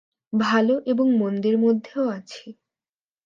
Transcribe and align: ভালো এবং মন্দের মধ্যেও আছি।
ভালো 0.33 0.75
এবং 0.85 1.07
মন্দের 1.17 1.55
মধ্যেও 1.57 2.05
আছি। 2.09 2.45